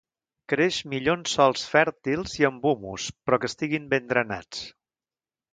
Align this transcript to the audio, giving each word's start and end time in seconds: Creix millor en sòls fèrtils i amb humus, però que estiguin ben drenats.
Creix 0.53 0.79
millor 0.93 1.17
en 1.19 1.25
sòls 1.33 1.65
fèrtils 1.75 2.33
i 2.41 2.49
amb 2.51 2.67
humus, 2.71 3.07
però 3.29 3.41
que 3.45 3.53
estiguin 3.53 3.89
ben 3.93 4.11
drenats. 4.15 4.69